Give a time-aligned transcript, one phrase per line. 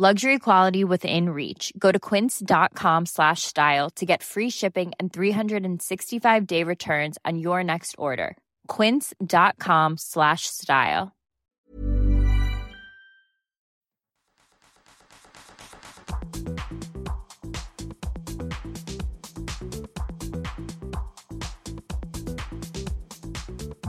[0.00, 1.72] Luxury quality within reach.
[1.76, 7.64] Go to quince.com slash style to get free shipping and 365 day returns on your
[7.64, 8.36] next order.
[8.68, 11.16] Quince.com slash style.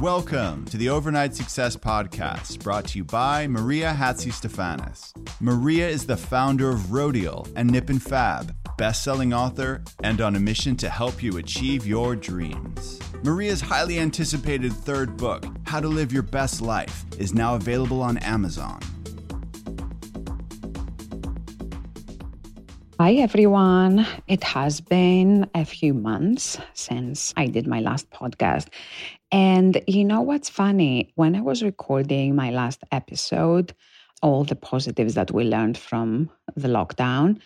[0.02, 5.29] Welcome to the Overnight Success Podcast, brought to you by Maria Hatzistefanis.
[5.42, 10.40] Maria is the founder of Rodial and Nip and Fab, best-selling author, and on a
[10.40, 13.00] mission to help you achieve your dreams.
[13.24, 18.18] Maria's highly anticipated third book, How to Live Your Best Life, is now available on
[18.18, 18.82] Amazon.
[23.00, 24.06] Hi, everyone.
[24.28, 28.68] It has been a few months since I did my last podcast.
[29.32, 31.14] And you know what's funny?
[31.16, 33.74] When I was recording my last episode,
[34.22, 37.40] all the positives that we learned from the lockdown,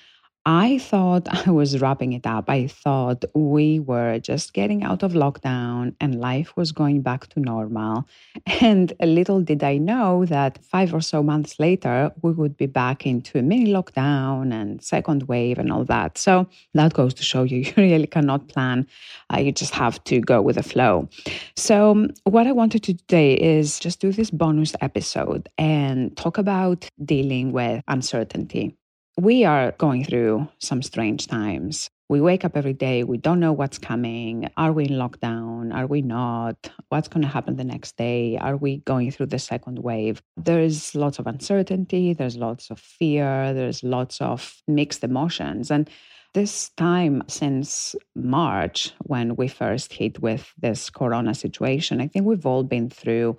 [0.46, 2.50] I thought I was wrapping it up.
[2.50, 7.40] I thought we were just getting out of lockdown and life was going back to
[7.40, 8.08] normal.
[8.62, 13.06] And little did I know that five or so months later, we would be back
[13.06, 16.18] into a mini lockdown and second wave and all that.
[16.18, 18.88] So that goes to show you, you really cannot plan.
[19.34, 21.10] Uh, you just have to go with the flow.
[21.56, 26.38] So, what I wanted to do today is just do this bonus episode and talk
[26.38, 28.76] about dealing with uncertainty
[29.18, 31.90] we are going through some strange times.
[32.10, 34.50] We wake up every day, we don't know what's coming.
[34.58, 35.74] Are we in lockdown?
[35.74, 36.70] Are we not?
[36.90, 38.38] What's going to happen the next day?
[38.38, 40.22] Are we going through the second wave?
[40.38, 45.72] There's lots of uncertainty, there's lots of fear, there's lots of mixed emotions.
[45.72, 45.90] And
[46.34, 52.46] this time since March, when we first hit with this corona situation, I think we've
[52.46, 53.38] all been through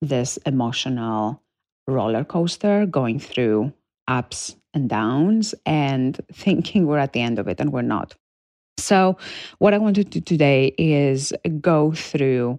[0.00, 1.42] this emotional
[1.86, 3.72] roller coaster, going through
[4.08, 8.14] ups and downs and thinking we're at the end of it and we're not.
[8.78, 9.16] So,
[9.58, 12.58] what I want to do today is go through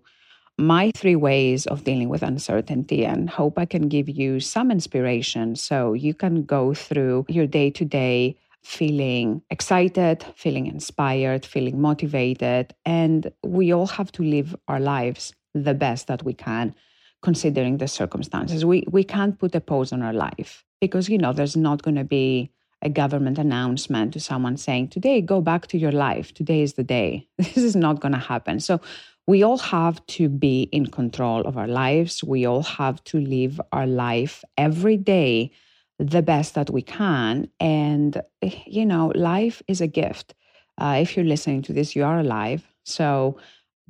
[0.57, 5.55] my three ways of dealing with uncertainty and hope I can give you some inspiration
[5.55, 12.73] so you can go through your day to day feeling excited, feeling inspired, feeling motivated.
[12.85, 16.73] And we all have to live our lives the best that we can
[17.21, 18.65] considering the circumstances.
[18.65, 21.95] We, we can't put a pause on our life because you know there's not going
[21.95, 22.51] to be
[22.81, 26.33] a government announcement to someone saying today go back to your life.
[26.33, 27.25] Today is the day.
[27.37, 28.59] This is not going to happen.
[28.59, 28.81] So
[29.25, 32.21] we all have to be in control of our lives.
[32.21, 35.51] We all have to live our life every day
[35.99, 37.47] the best that we can.
[37.61, 38.21] And
[38.65, 40.33] you know life is a gift.
[40.77, 42.63] Uh, if you're listening to this you are alive.
[42.83, 43.37] So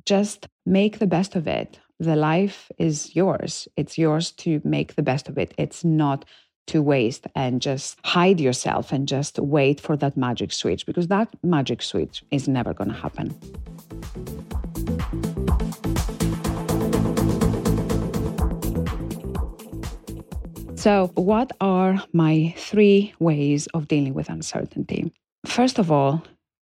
[0.06, 1.80] just make the best of it.
[1.98, 3.66] The life is yours.
[3.76, 5.54] It's yours to make the best of it.
[5.58, 6.24] It's not
[6.66, 11.28] to waste and just hide yourself and just wait for that magic switch because that
[11.42, 13.34] magic switch is never going to happen.
[20.84, 25.10] So, what are my three ways of dealing with uncertainty?
[25.46, 26.22] First of all,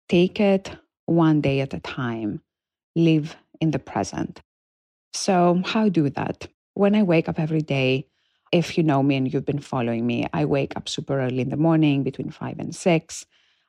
[0.09, 0.69] take it
[1.07, 2.39] one day at a time,
[2.95, 4.39] live in the present.
[5.13, 6.47] So, how do that?
[6.75, 8.05] When I wake up every day,
[8.51, 11.49] if you know me and you've been following me, I wake up super early in
[11.49, 13.25] the morning between five and six.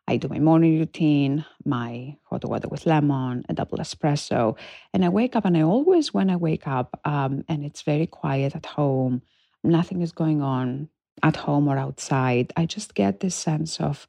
[0.09, 4.57] I do my morning routine, my hot water with lemon, a double espresso.
[4.93, 8.09] And I wake up, and I always, when I wake up, um, and it's very
[8.09, 9.23] quiet at home,
[9.63, 10.89] nothing is going on
[11.23, 14.09] at home or outside, I just get this sense of,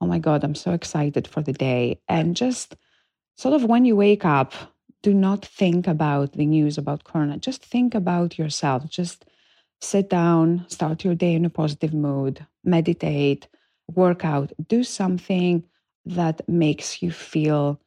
[0.00, 2.00] oh my God, I'm so excited for the day.
[2.08, 2.76] And just
[3.36, 4.54] sort of when you wake up,
[5.02, 7.36] do not think about the news about Corona.
[7.36, 8.88] Just think about yourself.
[8.88, 9.26] Just
[9.80, 13.48] sit down, start your day in a positive mood, meditate,
[13.88, 15.64] work out, do something
[16.06, 17.80] that makes you feel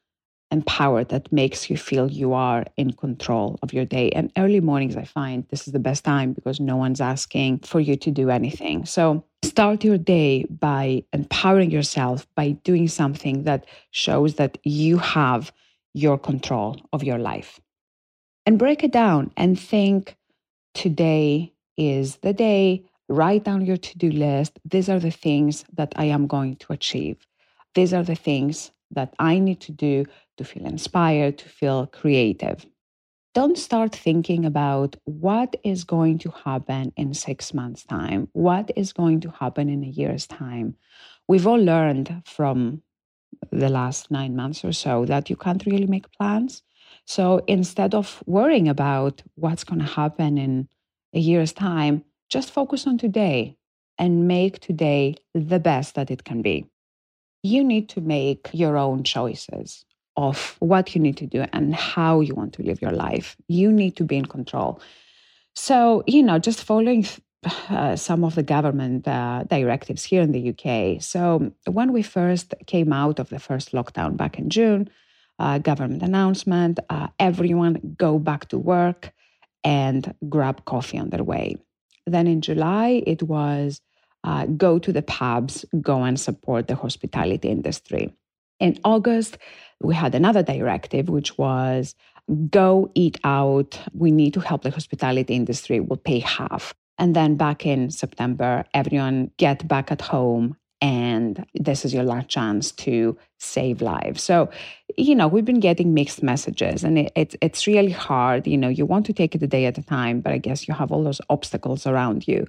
[0.52, 4.10] empowered, that makes you feel you are in control of your day.
[4.12, 7.80] And early mornings, I find this is the best time because no one's asking for
[7.80, 8.86] you to do anything.
[8.86, 15.52] So start your day by empowering yourself by doing something that shows that you have
[15.94, 17.60] your control of your life.
[18.46, 20.16] And break it down and think
[20.74, 22.84] today is the day.
[23.10, 24.60] Write down your to do list.
[24.66, 27.26] These are the things that I am going to achieve.
[27.74, 30.06] These are the things that I need to do
[30.38, 32.66] to feel inspired, to feel creative.
[33.34, 38.94] Don't start thinking about what is going to happen in six months' time, what is
[38.94, 40.76] going to happen in a year's time.
[41.28, 42.82] We've all learned from
[43.52, 46.64] the last nine months or so that you can't really make plans.
[47.06, 50.68] So instead of worrying about what's going to happen in
[51.14, 53.58] a year's time, just focus on today
[53.98, 56.68] and make today the best that it can be
[57.48, 62.22] you need to make your own choices of what you need to do and how
[62.22, 63.38] you want to live your life.
[63.48, 64.82] You need to be in control.
[65.56, 67.06] So, you know, just following
[67.70, 71.02] uh, some of the government uh, directives here in the UK.
[71.02, 74.90] So, when we first came out of the first lockdown back in June,
[75.40, 79.14] uh, government announcement uh, everyone go back to work
[79.68, 81.58] and grab coffee on their way.
[82.06, 83.82] Then in July, it was
[84.24, 88.16] uh, go to the pubs, go and support the hospitality industry.
[88.62, 89.38] In August,
[89.84, 91.96] we had another directive, which was
[92.50, 93.78] go eat out.
[93.94, 95.82] We need to help the hospitality industry.
[95.82, 96.74] We'll pay half.
[96.98, 102.30] And then back in September, everyone get back at home and this is your last
[102.30, 104.24] chance to save lives.
[104.24, 104.50] So,
[104.96, 108.46] you know, we've been getting mixed messages, and it, it's it's really hard.
[108.46, 110.68] You know, you want to take it a day at a time, but I guess
[110.68, 112.48] you have all those obstacles around you.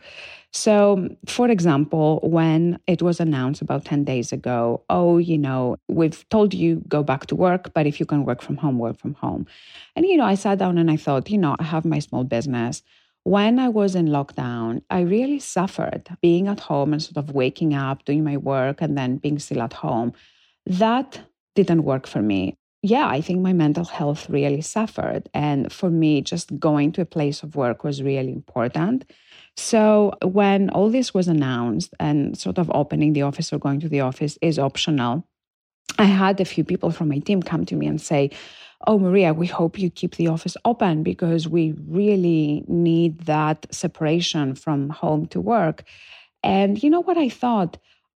[0.51, 6.27] So, for example, when it was announced about 10 days ago, oh, you know, we've
[6.31, 9.13] told you go back to work, but if you can work from home, work from
[9.15, 9.47] home.
[9.95, 12.25] And, you know, I sat down and I thought, you know, I have my small
[12.25, 12.83] business
[13.29, 17.75] when I was in lockdown, I really suffered being at home and sort of waking
[17.75, 20.15] up, doing my work, and then being still at home.
[20.65, 21.21] That
[21.55, 22.57] didn't work for me.
[22.83, 25.29] Yeah, I think my mental health really suffered.
[25.35, 29.05] And for me, just going to a place of work was really important.
[29.57, 33.91] So when all this was announced and sort of opening the office or going to
[33.91, 35.27] the office is optional,
[35.99, 38.31] I had a few people from my team come to me and say,
[38.87, 44.55] oh, Maria, we hope you keep the office open because we really need that separation
[44.55, 45.85] from home to work.
[46.43, 47.77] And you know what I thought?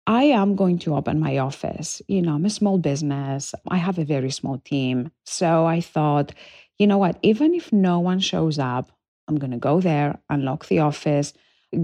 [0.07, 2.03] I am going to open my office.
[2.09, 5.11] You know, I'm a small business, I have a very small team.
[5.25, 6.33] So I thought,
[6.79, 7.19] you know what?
[7.23, 8.91] Even if no one shows up,
[9.29, 11.35] I'm going to go there, unlock the office,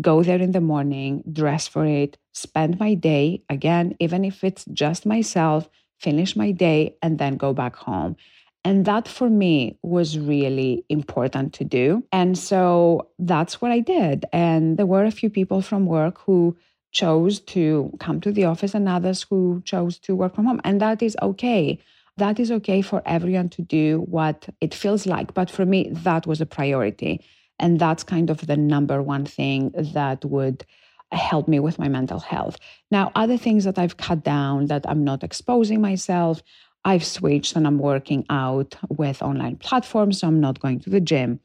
[0.00, 4.64] go there in the morning, dress for it, spend my day, again, even if it's
[4.72, 5.68] just myself,
[6.00, 8.16] finish my day, and then go back home.
[8.64, 12.02] And that for me was really important to do.
[12.10, 14.24] And so that's what I did.
[14.32, 16.56] And there were a few people from work who
[16.90, 20.60] chose to come to the office and others who chose to work from home.
[20.64, 21.78] And that is okay.
[22.16, 25.34] That is okay for everyone to do what it feels like.
[25.34, 27.22] But for me, that was a priority.
[27.58, 30.64] And that's kind of the number one thing that would
[31.12, 32.56] help me with my mental health.
[32.90, 36.42] Now, other things that I've cut down that I'm not exposing myself,
[36.84, 41.00] I've switched and I'm working out with online platforms, so I'm not going to the
[41.00, 41.40] gym.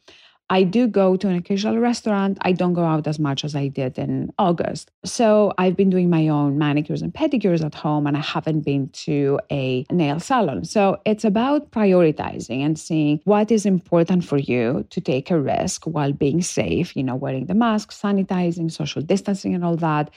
[0.51, 2.39] I do go to an occasional restaurant.
[2.41, 4.89] I don't go out as much as I did in August.
[5.05, 8.89] So I've been doing my own manicures and pedicures at home, and I haven't been
[9.05, 10.65] to a nail salon.
[10.65, 15.85] So it's about prioritizing and seeing what is important for you to take a risk
[15.85, 20.09] while being safe, you know, wearing the mask, sanitizing, social distancing, and all that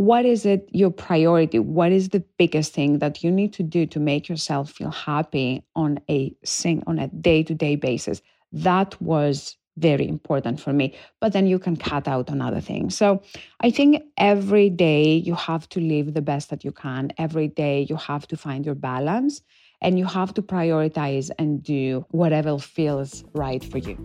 [0.00, 1.58] what is it your priority?
[1.58, 5.62] What is the biggest thing that you need to do to make yourself feel happy
[5.76, 8.22] on a sing on a day-to-day basis?
[8.50, 12.96] That was very important for me but then you can cut out on other things.
[12.96, 13.22] So
[13.60, 17.12] i think every day you have to live the best that you can.
[17.18, 19.42] Every day you have to find your balance
[19.82, 23.96] and you have to prioritize and do whatever feels right for you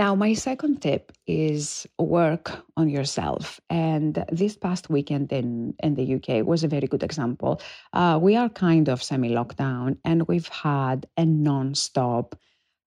[0.00, 3.60] Now, my second tip is work on yourself.
[3.68, 7.60] And this past weekend in, in the UK was a very good example.
[7.92, 12.34] Uh, we are kind of semi lockdown and we've had a non stop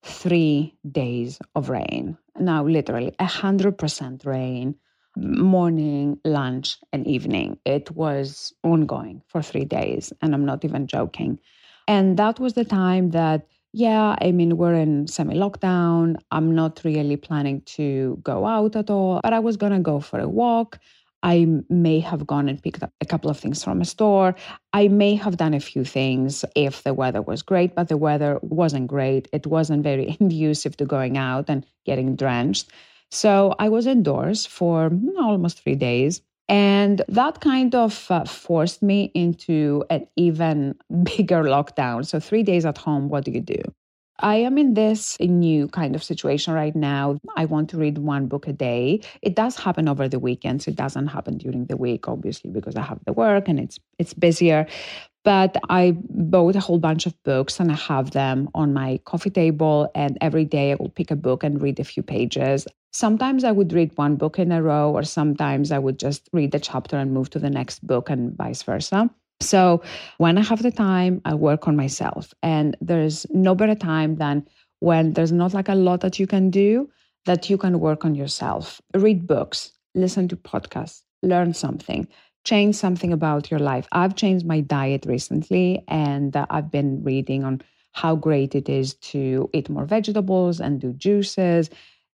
[0.01, 2.17] three days of rain.
[2.39, 4.73] Now, literally 100% rain,
[5.15, 7.59] morning, lunch, and evening.
[7.63, 10.11] It was ongoing for three days.
[10.23, 11.39] And I'm not even joking.
[11.87, 16.17] And that was the time that yeah, I mean, we're in semi lockdown.
[16.29, 19.99] I'm not really planning to go out at all, but I was going to go
[19.99, 20.79] for a walk.
[21.23, 24.35] I may have gone and picked up a couple of things from a store.
[24.73, 28.39] I may have done a few things if the weather was great, but the weather
[28.43, 29.27] wasn't great.
[29.31, 32.69] It wasn't very conducive to going out and getting drenched.
[33.09, 36.21] So I was indoors for hmm, almost three days.
[36.49, 42.05] And that kind of uh, forced me into an even bigger lockdown.
[42.05, 43.61] So, three days at home, what do you do?
[44.19, 47.17] I am in this new kind of situation right now.
[47.35, 49.01] I want to read one book a day.
[49.21, 50.67] It does happen over the weekends.
[50.67, 54.13] It doesn't happen during the week, obviously, because I have the work and it's it's
[54.13, 54.67] busier.
[55.23, 59.29] But I bought a whole bunch of books and I have them on my coffee
[59.29, 59.89] table.
[59.95, 62.67] And every day I will pick a book and read a few pages.
[62.91, 66.51] Sometimes I would read one book in a row, or sometimes I would just read
[66.51, 69.09] the chapter and move to the next book, and vice versa.
[69.41, 69.81] So
[70.19, 72.33] when I have the time, I work on myself.
[72.43, 74.47] And there's no better time than
[74.79, 76.89] when there's not like a lot that you can do,
[77.25, 78.79] that you can work on yourself.
[78.93, 82.07] Read books, listen to podcasts, learn something,
[82.43, 83.87] change something about your life.
[83.91, 88.95] I've changed my diet recently, and uh, I've been reading on how great it is
[88.95, 91.69] to eat more vegetables and do juices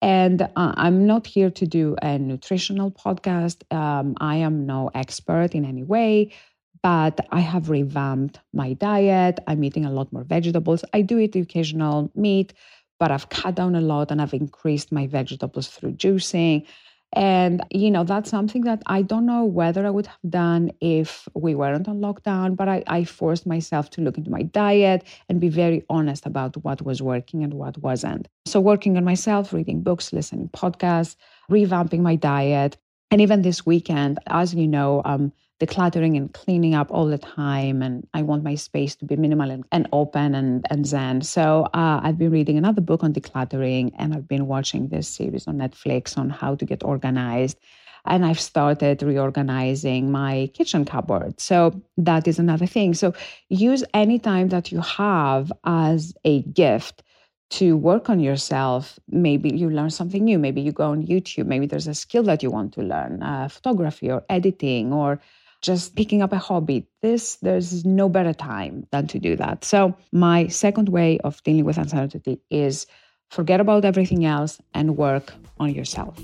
[0.04, 3.64] and uh, I'm not here to do a nutritional podcast.
[3.74, 6.34] Um, I am no expert in any way,
[6.82, 9.40] but I have revamped my diet.
[9.48, 10.84] I'm eating a lot more vegetables.
[10.94, 12.52] I do eat occasional meat,
[13.00, 16.68] but I've cut down a lot and I've increased my vegetables through juicing.
[17.16, 21.28] And, you know, that's something that I don't know whether I would have done if
[21.36, 25.40] we weren't on lockdown, but I, I forced myself to look into my diet and
[25.40, 28.28] be very honest about what was working and what wasn't.
[28.46, 31.16] So, working on myself, reading books, listening podcasts,
[31.52, 32.78] revamping my diet.
[33.12, 37.82] And even this weekend, as you know, um, decluttering and cleaning up all the time.
[37.82, 41.22] And I want my space to be minimal and, and open and, and zen.
[41.22, 45.48] So uh, I've been reading another book on decluttering and I've been watching this series
[45.48, 47.58] on Netflix on how to get organized.
[48.06, 51.40] And I've started reorganizing my kitchen cupboard.
[51.40, 52.94] So that is another thing.
[52.94, 53.14] So
[53.48, 57.04] use any time that you have as a gift
[57.52, 59.00] to work on yourself.
[59.08, 60.40] Maybe you learn something new.
[60.40, 61.46] Maybe you go on YouTube.
[61.46, 65.22] Maybe there's a skill that you want to learn, uh, photography or editing or
[65.64, 66.86] just picking up a hobby.
[67.02, 69.64] This, there's no better time than to do that.
[69.64, 72.86] So, my second way of dealing with uncertainty is
[73.32, 76.20] forget about everything else and work on yourself.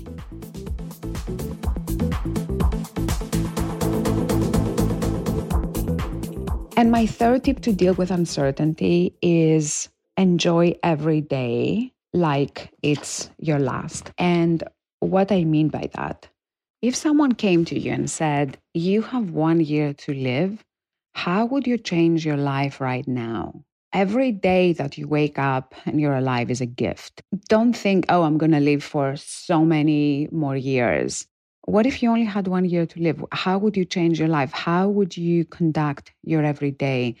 [6.76, 13.58] And my third tip to deal with uncertainty is enjoy every day like it's your
[13.58, 14.12] last.
[14.18, 14.62] And
[15.00, 16.28] what I mean by that
[16.82, 20.64] if someone came to you and said, You have one year to live,
[21.14, 23.64] how would you change your life right now?
[23.92, 27.22] Every day that you wake up and you're alive is a gift.
[27.48, 31.26] Don't think, Oh, I'm going to live for so many more years.
[31.66, 33.22] What if you only had one year to live?
[33.32, 34.52] How would you change your life?
[34.52, 37.16] How would you conduct your everyday?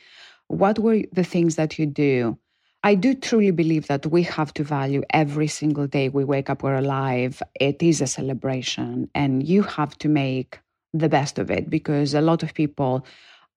[0.48, 2.38] What were the things that you do?
[2.82, 6.62] I do truly believe that we have to value every single day we wake up,
[6.62, 7.42] we're alive.
[7.60, 10.58] It is a celebration, and you have to make
[10.94, 13.04] the best of it because a lot of people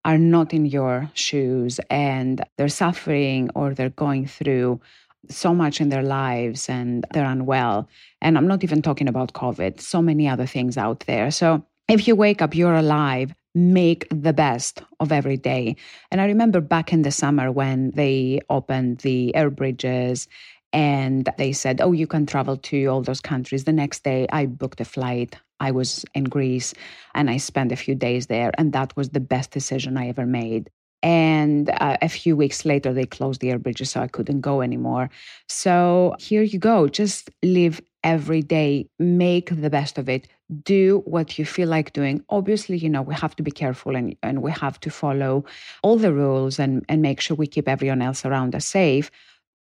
[0.06, 4.82] are not in your shoes and they're suffering or they're going through
[5.30, 7.88] so much in their lives and they're unwell.
[8.22, 11.32] And I'm not even talking about COVID, so many other things out there.
[11.32, 15.76] So if you wake up, you're alive, make the best of every day.
[16.12, 20.28] And I remember back in the summer when they opened the air bridges
[20.72, 23.64] and they said, Oh, you can travel to all those countries.
[23.66, 25.36] The next day, I booked a flight.
[25.60, 26.74] I was in Greece
[27.14, 28.52] and I spent a few days there.
[28.58, 30.70] And that was the best decision I ever made.
[31.04, 34.62] And uh, a few weeks later, they closed the air bridges, so I couldn't go
[34.62, 35.10] anymore.
[35.50, 36.88] So here you go.
[36.88, 40.28] Just live every day, make the best of it,
[40.64, 42.24] do what you feel like doing.
[42.30, 45.46] Obviously, you know, we have to be careful and, and we have to follow
[45.82, 49.10] all the rules and, and make sure we keep everyone else around us safe.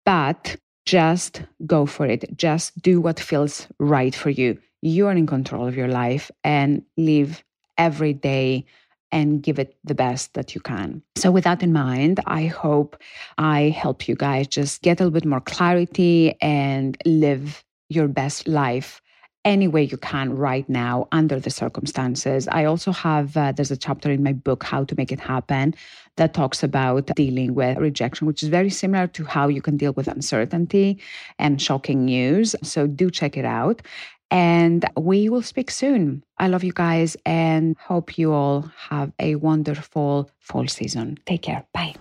[0.04, 2.36] But just go for it.
[2.36, 4.58] Just do what feels right for you.
[4.82, 7.44] You are in control of your life and live
[7.78, 8.66] every day
[9.12, 11.02] and give it the best that you can.
[11.16, 12.96] So, with that in mind, I hope
[13.38, 17.62] I help you guys just get a little bit more clarity and live
[17.94, 19.00] your best life
[19.44, 22.46] any way you can right now under the circumstances.
[22.48, 25.74] I also have, uh, there's a chapter in my book, How to Make It Happen,
[26.16, 29.92] that talks about dealing with rejection, which is very similar to how you can deal
[29.94, 31.00] with uncertainty
[31.38, 32.54] and shocking news.
[32.62, 33.82] So do check it out.
[34.30, 36.24] And we will speak soon.
[36.38, 41.18] I love you guys and hope you all have a wonderful fall season.
[41.26, 41.66] Take care.
[41.74, 41.94] Bye.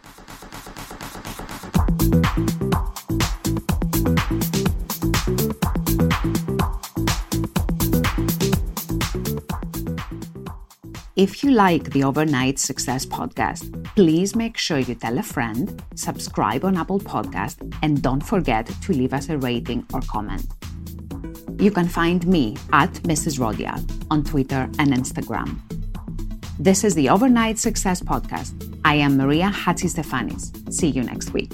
[11.22, 16.66] If you like the Overnight Success podcast, please make sure you tell a friend, subscribe
[16.66, 20.48] on Apple Podcast, and don't forget to leave us a rating or comment.
[21.60, 23.38] You can find me at Mrs.
[23.38, 25.60] Rodial on Twitter and Instagram.
[26.58, 28.76] This is the Overnight Success Podcast.
[28.84, 30.74] I am Maria Hatzistefanis.
[30.74, 31.54] See you next week.